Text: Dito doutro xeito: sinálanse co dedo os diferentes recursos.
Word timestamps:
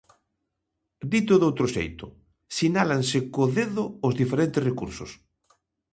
Dito 1.11 1.33
doutro 1.43 1.65
xeito: 1.75 2.05
sinálanse 2.57 3.17
co 3.33 3.43
dedo 3.57 3.83
os 4.07 4.13
diferentes 4.21 4.61
recursos. 4.69 5.11